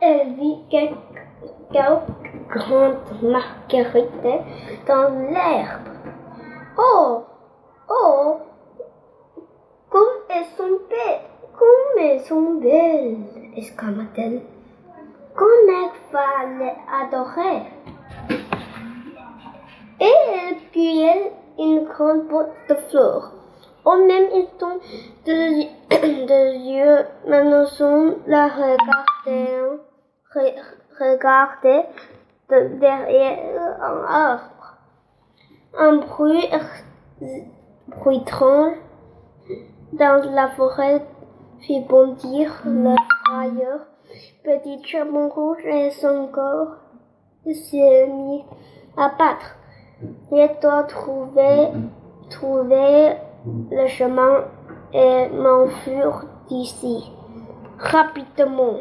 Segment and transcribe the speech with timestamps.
[0.00, 0.96] elle vit quelques,
[2.48, 4.10] grandes marguerites
[4.86, 5.88] dans l'herbe.
[6.78, 7.24] Oh,
[7.88, 8.38] oh,
[9.88, 11.20] comme elles sont belles,
[11.58, 13.16] comme elles sont belles,
[13.56, 14.40] exclama-t-elle.
[15.34, 17.62] Comme elle va les adorer.
[20.00, 23.32] Et elle cueillait une grande botte de fleurs.
[23.84, 24.78] Au même instant,
[25.26, 25.64] deux,
[26.26, 29.59] deux yeux menaçants la regardaient,
[30.34, 30.54] re-
[30.98, 31.86] regardaient
[32.50, 33.38] de derrière
[33.80, 34.76] un arbre.
[35.78, 36.48] Un bruit,
[37.86, 38.74] bruit étrange
[39.92, 41.06] dans la forêt
[41.60, 42.94] fit bondir le
[43.26, 43.80] frayeur.
[44.42, 46.76] Petit chapeau rouge et son corps
[47.44, 48.44] se mit
[48.96, 49.56] à battre.
[50.32, 51.68] Il doit trouver,
[52.28, 53.16] trouver
[53.70, 54.44] le chemin
[54.92, 57.12] et m'enfuir d'ici.
[57.78, 58.80] Rapidement.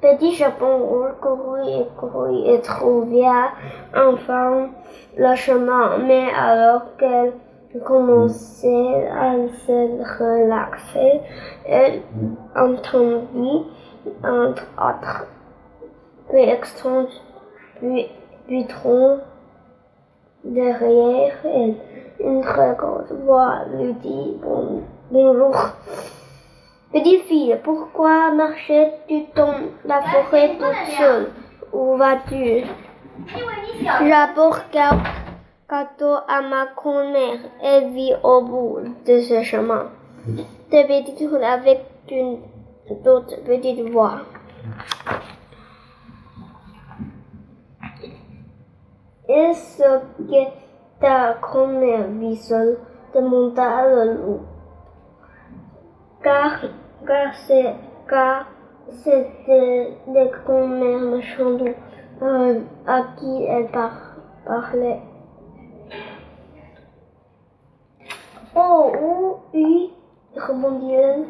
[0.00, 3.50] Petit chapeau rouge courut et courut et trouva
[3.96, 4.68] enfin
[5.16, 5.98] le chemin.
[5.98, 7.32] Mais alors qu'elle
[7.84, 9.32] commençait à
[9.66, 11.20] se relaxer,
[11.66, 12.02] elle
[12.54, 13.66] entendit
[14.22, 15.26] entre autres
[16.28, 17.10] puis extrange,
[17.76, 18.06] puis
[18.48, 19.20] Butron
[20.44, 21.74] derrière elle.
[22.20, 25.54] Une très grosse voix lui dit bon, bonjour.
[26.90, 31.32] Petite fille, pourquoi marchais-tu dans la forêt toute seule?
[31.70, 32.64] Où vas-tu?
[34.08, 34.96] J'apporte quelques
[35.68, 37.40] gâteaux à ma grand-mère.
[37.62, 39.90] Elle vit au bout de ce chemin.
[40.26, 42.38] De petites avec une
[43.04, 44.20] d'autres petites voix.
[49.28, 50.50] Est-ce que
[51.02, 52.78] ta grand-mère vit seule?
[53.14, 54.40] Demanda le loup.
[56.28, 56.60] Car,
[57.06, 57.74] car c'est,
[58.06, 58.46] car
[59.02, 61.62] c'était les grand-mères méchantes
[62.20, 64.12] euh, à qui elle par-
[64.44, 65.00] parlait.
[68.54, 69.90] Oh, oui,
[70.36, 71.24] répondit-elle.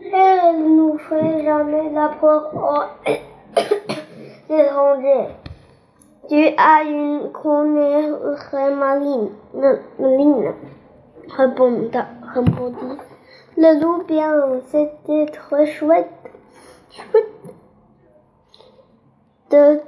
[0.00, 3.12] Elle ne nous fait jamais la peur aux
[4.54, 5.34] étrangers.
[6.30, 9.28] Tu as une grand-mère très maligne,
[9.98, 10.52] maligne,
[11.36, 11.90] répondit
[13.56, 16.10] le loup bien, c'était très chouette,
[16.90, 17.30] chouette
[19.50, 19.80] de,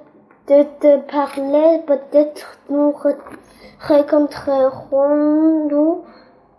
[0.49, 3.17] de te parler, peut-être nous re-
[3.81, 6.05] rencontrerons-nous.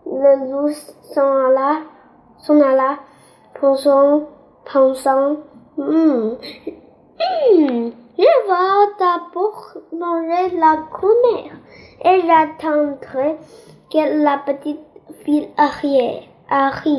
[0.06, 0.70] Le loup
[1.14, 1.80] s'en alla,
[2.38, 2.98] s'en alla,
[3.60, 4.22] pensant,
[4.70, 5.36] pensant,
[5.76, 6.34] Hmm,
[7.20, 9.60] hmm, je vais d'abord
[9.92, 11.54] manger la grand-mère
[12.04, 13.30] et j'attendrai
[13.88, 14.80] que la petite
[15.24, 16.27] fille arrive.
[16.48, 16.90] 阿嘿